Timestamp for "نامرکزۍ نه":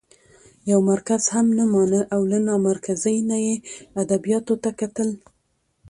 2.47-3.37